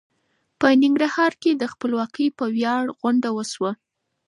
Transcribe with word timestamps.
په 0.59 0.67
ننګرهار 0.83 1.31
کې 1.41 1.51
د 1.55 1.63
خپلواکۍ 1.73 2.27
په 2.37 2.45
وياړ 2.55 2.83
غونډه 3.01 3.29
وشوه. 3.37 3.71